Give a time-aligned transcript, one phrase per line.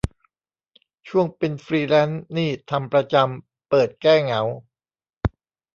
[1.07, 4.41] ช่วงเป็นฟรีแลนซ์นี่ทำประจำ เปิดแก้เหงา